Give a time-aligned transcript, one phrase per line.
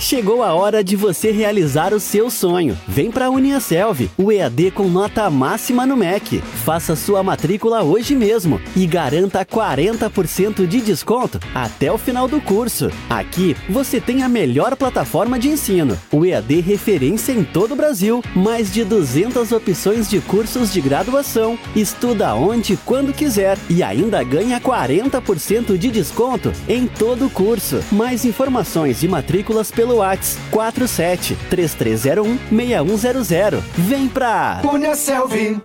[0.00, 2.76] Chegou a hora de você realizar o seu sonho.
[2.88, 6.40] Vem para a Uniaselv, o EAD com nota máxima no MEC.
[6.40, 12.90] Faça sua matrícula hoje mesmo e garanta 40% de desconto até o final do curso.
[13.10, 18.24] Aqui você tem a melhor plataforma de ensino, o EAD referência em todo o Brasil,
[18.34, 21.58] mais de 200 opções de cursos de graduação.
[21.76, 27.84] Estuda onde e quando quiser e ainda ganha 40% de desconto em todo o curso.
[27.92, 33.62] Mais informações e matrículas pelo pelo WhatsApp 47 3301 6100.
[33.76, 35.60] Vem pra Cunha Selvi.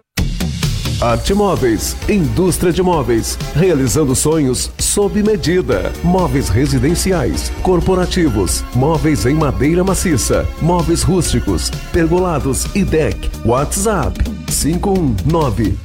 [1.02, 5.92] Arte Móveis, indústria de móveis, realizando sonhos sob medida.
[6.02, 13.30] Móveis residenciais, corporativos, móveis em madeira maciça, móveis rústicos, pergolados e deck.
[13.46, 15.85] WhatsApp 519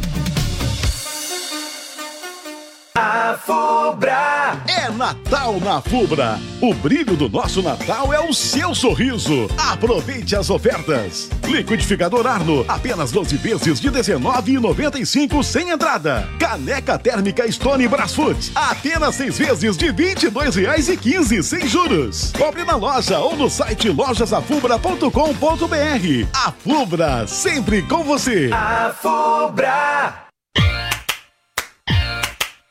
[3.03, 6.39] A Fubra é Natal na Fubra.
[6.61, 9.49] O brilho do nosso Natal é o seu sorriso.
[9.57, 11.27] Aproveite as ofertas.
[11.47, 16.29] Liquidificador Arno, apenas 12 vezes de R$19,95 sem entrada.
[16.39, 22.31] Caneca térmica Stone Brasfoot, apenas 6 vezes de R$22,15 sem juros.
[22.37, 26.27] Compre na loja ou no site lojasafubra.com.br.
[26.35, 28.51] A Fubra, sempre com você.
[28.53, 30.30] A Fubra.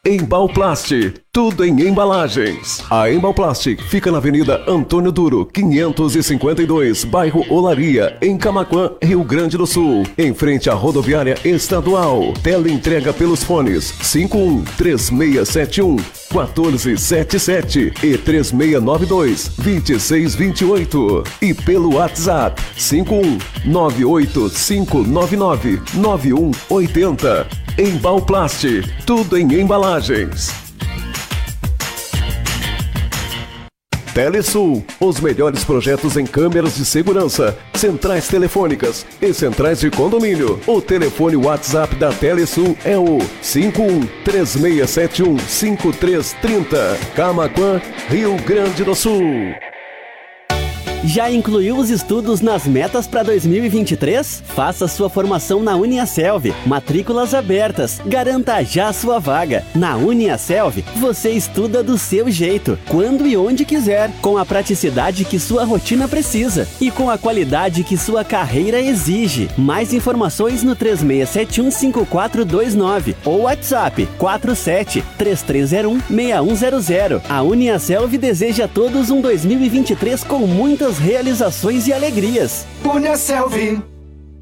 [0.07, 2.83] Embalplast, tudo em embalagens.
[2.91, 9.67] A Embalplast fica na Avenida Antônio Duro, 552, bairro Olaria, em Camaquã, Rio Grande do
[9.67, 12.33] Sul, em frente à rodoviária estadual.
[12.43, 25.83] Tela entrega pelos fones 51 3671 1477 e 3692 2628 e pelo WhatsApp 51 98599
[25.95, 27.47] 9180.
[27.79, 28.67] Embalplast,
[29.07, 30.60] tudo em embalagens.
[34.15, 40.61] Telesul, os melhores projetos em câmeras de segurança, centrais telefônicas e centrais de condomínio.
[40.67, 46.99] O telefone WhatsApp da Telesul é o 51 3671 5330.
[47.15, 49.23] Camaquã, Rio Grande do Sul.
[51.03, 54.43] Já incluiu os estudos nas metas para 2023?
[54.49, 56.53] Faça sua formação na Uniaselv.
[56.67, 57.99] Matrículas abertas.
[58.05, 59.65] Garanta já sua vaga.
[59.75, 65.39] Na Uniaselv, você estuda do seu jeito, quando e onde quiser, com a praticidade que
[65.39, 69.49] sua rotina precisa e com a qualidade que sua carreira exige.
[69.57, 77.23] Mais informações no 36715429 ou WhatsApp 47 3301 6100.
[77.27, 82.67] A Uniaselv deseja a todos um 2023 com muitas realizações e alegrias.
[82.83, 83.83] Punha Selvi.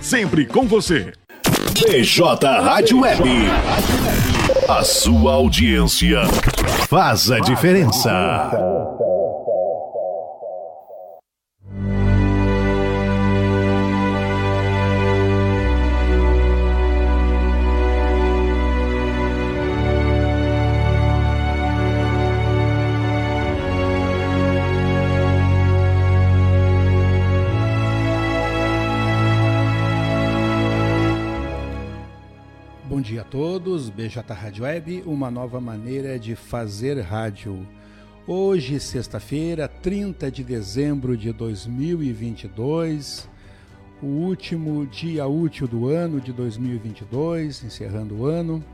[0.00, 1.12] sempre com você.
[1.74, 3.22] BJ Rádio Web.
[4.68, 6.22] A sua audiência
[6.88, 8.75] faz a diferença.
[33.30, 37.66] Todos, BJ Rádio Web, uma nova maneira de fazer rádio.
[38.26, 43.28] Hoje, sexta-feira, 30 de dezembro de 2022,
[44.00, 48.64] o último dia útil do ano de 2022, encerrando o ano.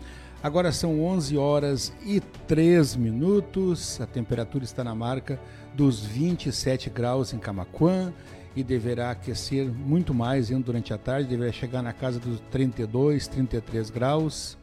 [0.43, 5.40] Agora são 11 horas e 3 minutos, a temperatura está na marca
[5.75, 8.12] dos 27 graus em Camaquã
[8.54, 13.26] e deverá aquecer muito mais indo durante a tarde, deverá chegar na casa dos 32,
[13.28, 14.58] 33 graus.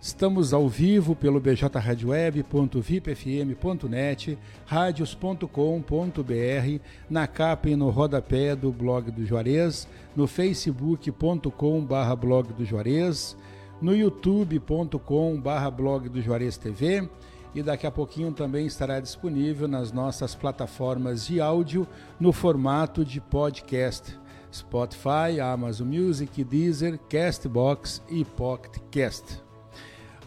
[0.00, 9.88] Estamos ao vivo pelo bjradioweb.vipfm.net, radios.com.br, na capa e no rodapé do blog do Juarez,
[10.14, 13.34] no facebook.com.br blog do Juarez,
[13.80, 17.08] no youtube.com.br blog do Juarez TV
[17.54, 21.86] e daqui a pouquinho também estará disponível nas nossas plataformas de áudio
[22.18, 24.18] no formato de podcast.
[24.52, 29.42] Spotify, Amazon Music, Deezer, Castbox e Pocketcast.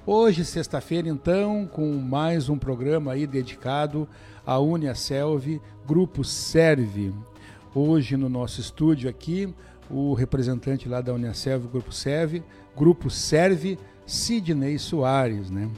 [0.06, 4.08] Hoje, sexta-feira, então, com mais um programa aí dedicado
[4.46, 7.14] à Uniaselv, Grupo Serve.
[7.76, 9.54] Hoje no nosso estúdio aqui,
[9.90, 12.44] o representante lá da Uniaselv, Grupo Serve,
[12.76, 15.70] Grupo Serve, Sidney Soares, né?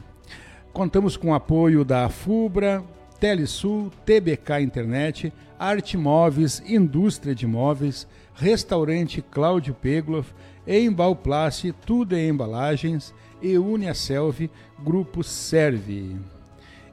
[0.80, 2.82] Contamos com o apoio da FUBRA,
[3.20, 10.34] Telesul, TBK Internet, Arte Móveis, Indústria de Móveis, Restaurante Cláudio Pegloff,
[10.66, 14.50] Embalplast, Tudo em Embalagens e Uniaselv,
[14.82, 16.16] Grupo Serve.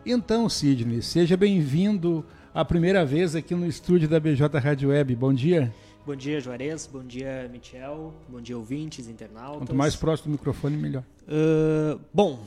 [0.04, 5.14] Então, Sidney, seja bem-vindo a primeira vez aqui no estúdio da BJ Rádio Web.
[5.14, 5.72] Bom dia.
[6.04, 6.90] Bom dia, Juarez.
[6.92, 8.12] Bom dia, Michel.
[8.28, 9.58] Bom dia, ouvintes, internautas.
[9.58, 11.04] Quanto mais próximo do microfone, melhor.
[11.28, 12.40] Uh, bom,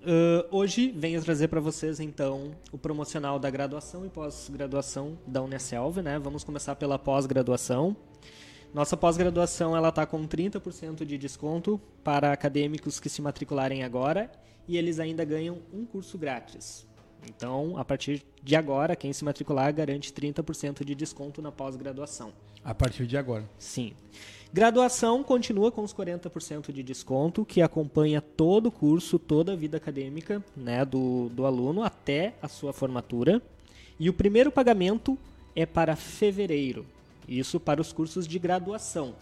[0.00, 5.98] Uh, hoje venho trazer para vocês então o promocional da graduação e pós-graduação da Unicelv,
[5.98, 6.18] né?
[6.20, 7.96] Vamos começar pela pós-graduação.
[8.72, 14.30] Nossa pós-graduação ela está com 30% de desconto para acadêmicos que se matricularem agora
[14.68, 16.86] e eles ainda ganham um curso grátis.
[17.28, 22.32] Então, a partir de agora, quem se matricular garante 30% de desconto na pós-graduação.
[22.64, 23.48] A partir de agora?
[23.58, 23.94] Sim.
[24.50, 29.76] Graduação continua com os 40% de desconto, que acompanha todo o curso, toda a vida
[29.76, 33.42] acadêmica né, do, do aluno até a sua formatura.
[34.00, 35.18] E o primeiro pagamento
[35.54, 36.86] é para fevereiro,
[37.28, 39.14] isso para os cursos de graduação.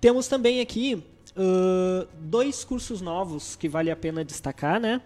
[0.00, 5.02] Temos também aqui uh, dois cursos novos que vale a pena destacar, né?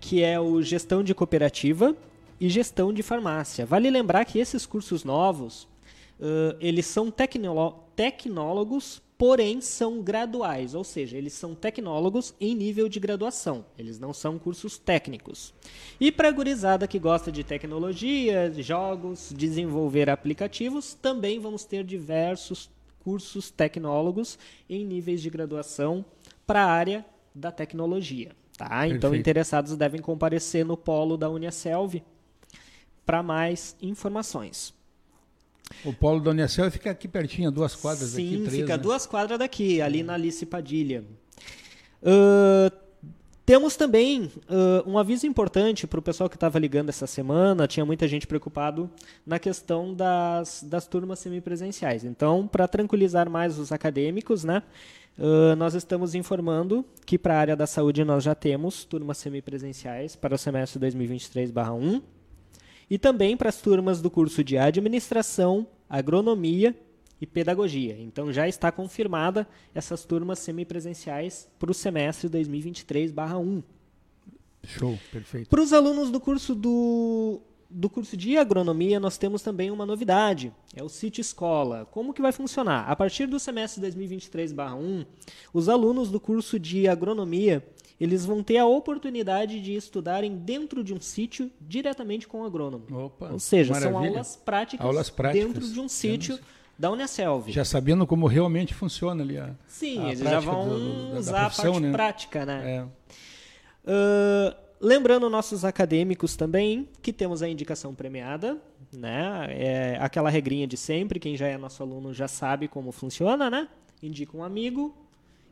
[0.00, 1.94] Que é o Gestão de Cooperativa
[2.40, 3.66] e Gestão de Farmácia.
[3.66, 5.68] Vale lembrar que esses cursos novos
[6.20, 12.98] uh, eles são tecnólogos, porém são graduais, ou seja, eles são tecnólogos em nível de
[12.98, 15.54] graduação, eles não são cursos técnicos.
[16.00, 22.68] E para a gurizada que gosta de tecnologia, jogos, desenvolver aplicativos, também vamos ter diversos
[22.98, 24.38] cursos tecnólogos
[24.68, 26.04] em níveis de graduação
[26.46, 27.04] para a área
[27.34, 28.32] da tecnologia.
[28.56, 28.86] Tá?
[28.86, 32.02] Então, interessados devem comparecer no polo da Uniaselv
[33.04, 34.74] para mais informações.
[35.84, 38.50] O polo da Unicel fica aqui pertinho, duas quadras Sim, daqui.
[38.50, 38.82] Sim, fica né?
[38.82, 41.04] duas quadras daqui, ali na Alice Padilha.
[42.02, 42.82] Uh,
[43.44, 47.66] Temos também uh, um aviso importante para o pessoal que estava ligando essa semana.
[47.66, 48.88] Tinha muita gente preocupado
[49.26, 52.04] na questão das, das turmas semipresenciais.
[52.04, 54.62] Então, para tranquilizar mais os acadêmicos, né,
[55.18, 60.14] uh, nós estamos informando que para a área da saúde nós já temos turmas semipresenciais
[60.14, 62.00] para o semestre 2023/1
[62.88, 66.76] e também para as turmas do curso de administração, agronomia
[67.20, 67.96] e pedagogia.
[68.00, 73.62] Então já está confirmada essas turmas semipresenciais para o semestre 2023/1.
[74.64, 75.48] Show, perfeito.
[75.48, 77.40] Para os alunos do curso do
[77.74, 81.88] do curso de agronomia, nós temos também uma novidade, é o City Escola.
[81.90, 82.88] Como que vai funcionar?
[82.88, 85.06] A partir do semestre 2023/1,
[85.54, 87.64] os alunos do curso de agronomia,
[88.02, 92.84] eles vão ter a oportunidade de estudarem dentro de um sítio diretamente com o agrônomo.
[92.90, 94.00] Opa, Ou seja, maravilha.
[94.00, 95.46] são aulas práticas, Aulas práticas.
[95.46, 96.38] dentro de um sítio
[96.78, 97.48] da Unicelv.
[97.48, 101.18] Já sabendo como realmente funciona ali a Sim, a eles já vão do- do- da-
[101.20, 101.92] usar a parte né?
[101.92, 102.62] prática, né?
[102.66, 103.12] É.
[103.86, 108.58] Ah, lembrando nossos acadêmicos também que temos a indicação premiada,
[108.92, 109.46] né?
[109.50, 113.68] É aquela regrinha de sempre, quem já é nosso aluno já sabe como funciona, né?
[114.02, 114.94] Indica um amigo,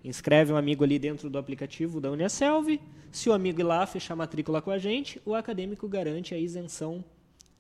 [0.04, 2.78] inscreve um amigo ali dentro do aplicativo da Unicelv.
[3.12, 6.38] Se o amigo ir lá fechar a matrícula com a gente, o acadêmico garante a
[6.38, 7.04] isenção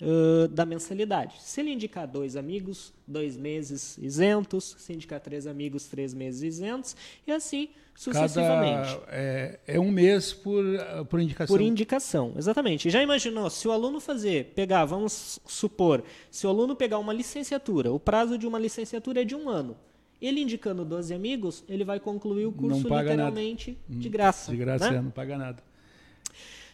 [0.00, 1.34] ah, da mensalidade.
[1.40, 4.74] Se ele indicar dois amigos, dois meses isentos.
[4.78, 6.96] Se indicar três amigos, três meses isentos.
[7.26, 8.96] E assim sucessivamente.
[8.96, 10.64] Cada, é, é um mês por,
[11.10, 11.54] por indicação.
[11.54, 12.88] Por indicação, exatamente.
[12.88, 17.92] Já imaginou, se o aluno fazer, pegar, vamos supor, se o aluno pegar uma licenciatura,
[17.92, 19.76] o prazo de uma licenciatura é de um ano.
[20.20, 23.40] Ele indicando 12 amigos, ele vai concluir o curso paga nada.
[23.40, 24.50] literalmente de graça.
[24.50, 24.98] De graça, né?
[24.98, 25.62] é, não paga nada.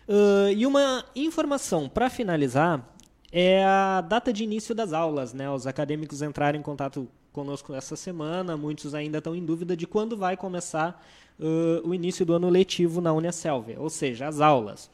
[0.08, 2.94] Ah, e uma informação para finalizar
[3.32, 5.32] é a data de início das aulas.
[5.32, 5.50] Né?
[5.50, 10.16] Os acadêmicos entraram em contato conosco essa semana, muitos ainda estão em dúvida de quando
[10.16, 11.04] vai começar
[11.40, 14.90] ah, o início do ano letivo na Unicelv, ou seja, as aulas.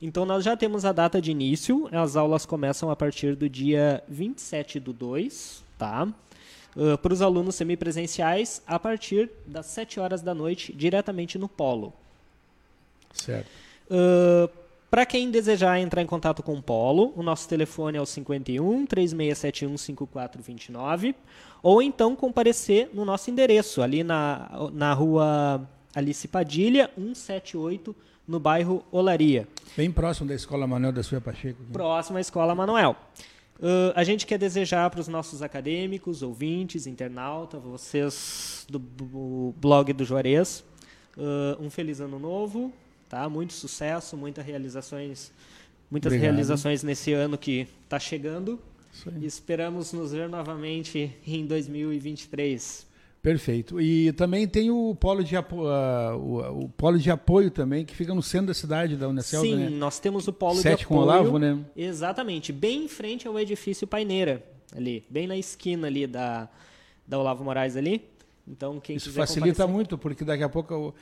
[0.00, 4.02] Então nós já temos a data de início, as aulas começam a partir do dia
[4.06, 6.06] 27 do 2, tá?
[7.02, 11.92] Para os alunos semipresenciais, a partir das 7 horas da noite, diretamente no Polo.
[13.12, 13.48] Certo.
[14.90, 18.86] Para quem desejar entrar em contato com o Polo, o nosso telefone é o 51
[18.86, 21.14] 3671 5429
[21.62, 27.94] ou então comparecer no nosso endereço, ali na, na rua Alice Padilha, 178,
[28.26, 31.60] no bairro Olaria, Bem próximo da Escola Manuel da Silva Pacheco.
[31.62, 31.72] aqui.
[31.72, 32.96] próximo à Escola Manuel.
[33.60, 39.92] Uh, a gente quer desejar para os nossos acadêmicos, ouvintes, internautas, vocês do b- blog
[39.92, 40.62] do Juarez,
[41.16, 42.72] uh, um feliz ano novo,
[43.08, 43.28] tá?
[43.28, 45.32] Muito sucesso, muitas realizações,
[45.90, 46.30] muitas Obrigado.
[46.30, 48.60] realizações nesse ano que está chegando.
[49.20, 52.86] E esperamos nos ver novamente em 2023.
[53.22, 53.80] Perfeito.
[53.80, 57.94] E também tem o polo de, apo ah, o, o polo de apoio também, que
[57.94, 59.70] fica no centro da cidade da Unicel, Sim, né?
[59.70, 61.08] nós temos o polo Sete de com apoio.
[61.08, 61.58] Olavo, né?
[61.76, 64.42] Exatamente, bem em frente ao edifício Paineira,
[64.74, 66.48] ali, bem na esquina ali da,
[67.06, 68.04] da Olavo Moraes ali.
[68.46, 70.94] Então, quem Isso facilita muito, porque daqui a pouco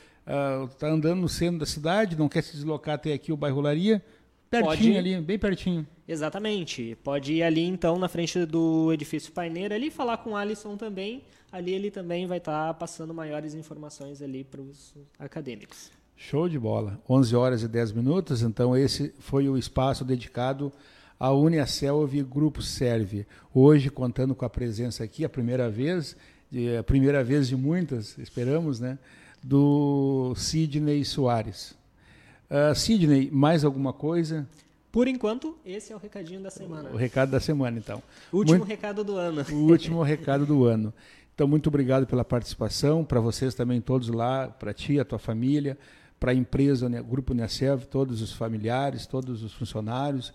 [0.72, 4.02] está andando no centro da cidade, não quer se deslocar até aqui o bairro Laria,
[4.50, 5.86] pertinho Pode- ali, bem pertinho.
[6.08, 6.96] Exatamente.
[7.02, 11.22] Pode ir ali então na frente do edifício Paineira ali falar com o Alisson também.
[11.50, 15.90] Ali ele também vai estar passando maiores informações ali para os acadêmicos.
[16.16, 17.00] Show de bola.
[17.08, 20.72] 11 horas e 10 minutos, então esse foi o espaço dedicado
[21.18, 23.26] à Uniaselv Grupo Serve.
[23.54, 26.16] Hoje, contando com a presença aqui, a primeira vez,
[26.50, 28.98] de- a primeira vez de muitas, esperamos, né,
[29.42, 31.74] do Sidney Soares.
[32.48, 34.46] Ah, Sidney, mais alguma coisa?
[34.92, 36.90] Por enquanto, esse é o recadinho da semana.
[36.90, 38.02] O recado da semana, então.
[38.32, 39.44] Último Muito- recado do ano.
[39.52, 40.92] o último recado do ano.
[41.34, 45.76] Então, muito obrigado pela participação, para vocês também todos lá, para ti, a tua família,
[46.18, 50.32] para a empresa, né, Grupo Unicef, todos os familiares, todos os funcionários.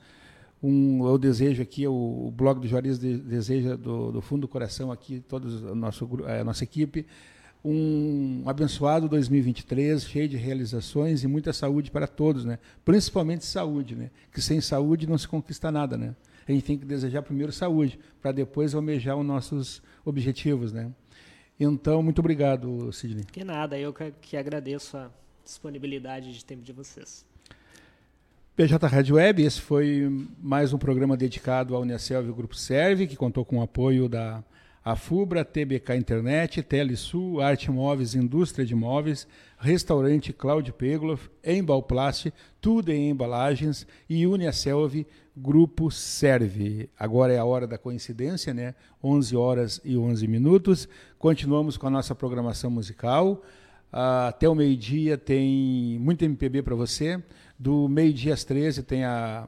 [0.62, 1.92] Um, eu desejo aqui, o,
[2.28, 6.06] o blog do Juarez de- deseja do, do fundo do coração aqui, todos, a, nosso,
[6.06, 7.08] gru- a nossa equipe,
[7.64, 12.58] um abençoado 2023, cheio de realizações e muita saúde para todos, né?
[12.84, 14.10] Principalmente saúde, né?
[14.34, 16.16] Que sem saúde não se conquista nada, né?
[16.48, 20.92] A gente tem que desejar primeiro saúde, para depois almejar os nossos objetivos, né?
[21.60, 23.24] Então, muito obrigado, Sidney.
[23.32, 25.12] Que nada, eu que, agradeço a
[25.46, 27.24] disponibilidade de tempo de vocês.
[28.56, 33.16] PJ Rádio Web, esse foi mais um programa dedicado ao Unicelv e Grupo Serve, que
[33.16, 34.44] contou com o apoio da
[34.84, 39.28] AFUBRA, TBK Internet, Telesul, Arte Móveis, Indústria de Móveis,
[39.60, 45.06] Restaurante Cláudio Pegloff, Embalplast, Tudo em Embalagens e Unicelv
[45.38, 46.90] Grupo Serve.
[46.98, 48.74] Agora é a hora da coincidência, né?
[49.04, 50.90] 11 horas e 11 minutos.
[51.20, 53.44] Continuamos com a nossa programação musical.
[53.94, 57.22] Ah, até o meio-dia tem muito MPB para você.
[57.58, 59.48] Do meio-dia às 13 tem a,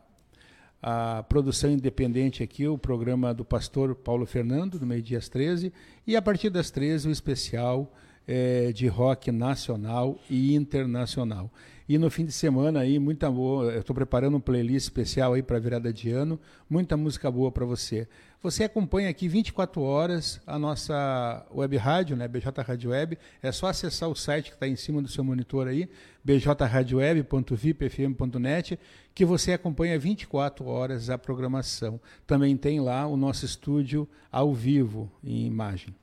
[0.85, 5.71] a produção independente aqui, o programa do pastor Paulo Fernando, do meio-dia às 13.
[6.05, 7.89] E a partir das 13, o especial
[8.27, 11.49] é, de rock nacional e internacional.
[11.93, 13.71] E no fim de semana aí, muita boa.
[13.71, 17.65] Eu estou preparando um playlist especial aí para virada de ano, muita música boa para
[17.65, 18.07] você.
[18.41, 22.27] Você acompanha aqui 24 horas a nossa web rádio, né?
[22.27, 23.15] BJ Rádio Web.
[23.43, 25.87] É só acessar o site que está em cima do seu monitor aí,
[26.23, 28.79] bjradioweb.vipfm.net,
[29.13, 32.01] que você acompanha 24 horas a programação.
[32.25, 35.93] Também tem lá o nosso estúdio ao vivo em imagem.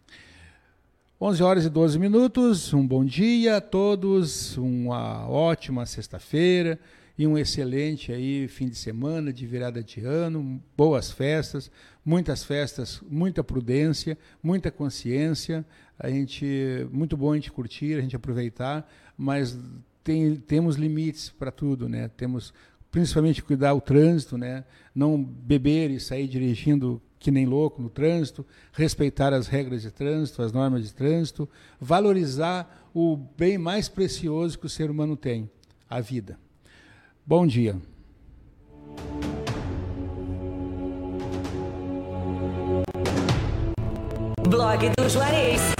[1.22, 6.80] 11 horas e 12 minutos, um bom dia a todos, uma ótima sexta-feira
[7.18, 11.70] e um excelente aí fim de semana de virada de ano, boas festas,
[12.02, 15.62] muitas festas, muita prudência, muita consciência,
[15.98, 19.58] a gente muito bom a gente curtir, a gente aproveitar, mas
[20.02, 22.08] tem, temos limites para tudo, né?
[22.16, 22.54] Temos
[22.90, 24.64] principalmente cuidar o trânsito, né?
[24.94, 30.42] Não beber e sair dirigindo que nem louco no trânsito, respeitar as regras de trânsito,
[30.42, 31.48] as normas de trânsito,
[31.78, 35.48] valorizar o bem mais precioso que o ser humano tem,
[35.88, 36.38] a vida.
[37.24, 37.76] Bom dia.
[44.48, 45.79] Blog do Juarez.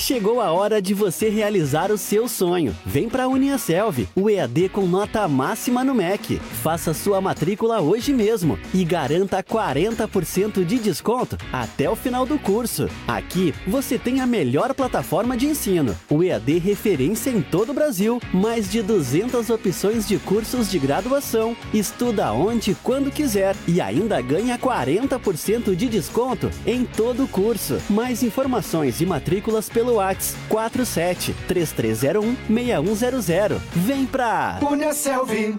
[0.00, 2.74] Chegou a hora de você realizar o seu sonho.
[2.86, 6.38] Vem para a Uniaselv, o EAD com nota máxima no MEC.
[6.38, 12.88] Faça sua matrícula hoje mesmo e garanta 40% de desconto até o final do curso.
[13.06, 18.22] Aqui você tem a melhor plataforma de ensino, o EAD referência em todo o Brasil,
[18.32, 21.54] mais de 200 opções de cursos de graduação.
[21.74, 27.78] Estuda onde e quando quiser e ainda ganha 40% de desconto em todo o curso.
[27.90, 33.60] Mais informações e matrículas pelo WhatsApp 47 3301 6100.
[33.74, 35.58] Vem pra Cunha Selvi.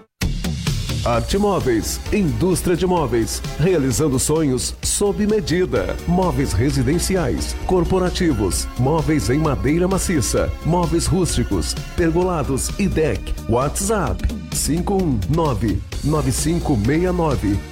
[1.04, 5.96] Arte Móveis, indústria de móveis, realizando sonhos sob medida.
[6.06, 13.20] Móveis residenciais, corporativos, móveis em madeira maciça, móveis rústicos, pergolados e deck.
[13.48, 17.71] WhatsApp 519 9569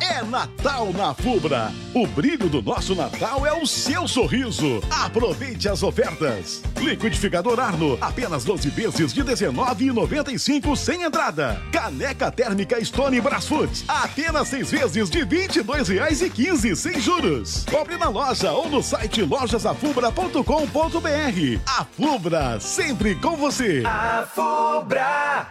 [0.21, 1.71] É Natal na Fubra.
[1.95, 4.79] O brilho do nosso Natal é o seu sorriso.
[4.91, 6.61] Aproveite as ofertas.
[6.77, 11.59] Liquidificador Arno, apenas 12 vezes de R$19,95 sem entrada.
[11.71, 17.65] Caneca térmica Stone Brasfoot, apenas 6 vezes de R$ 22,15 sem juros.
[17.65, 21.61] Compre na loja ou no site lojasafubra.com.br.
[21.65, 23.81] A Fubra, sempre com você.
[23.85, 25.47] A Fubra.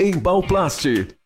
[0.00, 1.08] Embalplast,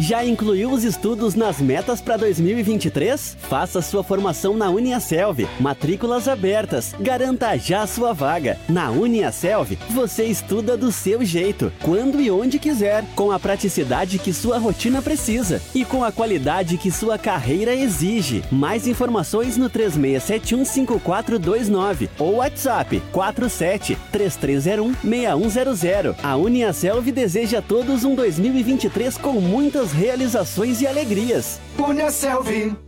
[0.00, 3.36] Já incluiu os estudos nas metas para 2023?
[3.40, 5.48] Faça sua formação na Uniaselv.
[5.58, 6.94] Matrículas abertas.
[7.00, 8.56] Garanta já sua vaga.
[8.68, 14.32] Na Uniaselv, você estuda do seu jeito, quando e onde quiser, com a praticidade que
[14.32, 18.44] sua rotina precisa e com a qualidade que sua carreira exige.
[18.52, 26.14] Mais informações no 36715429 ou WhatsApp 47 3301 6100.
[26.22, 31.60] A Uniaselv deseja a todos um 2023 com muitas realizações e alegrias.
[31.76, 32.87] Punha Selvi.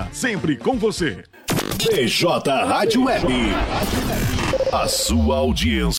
[0.11, 1.23] sempre com você.
[1.77, 3.27] BJ Rádio Web.
[4.71, 5.81] A sua audiência.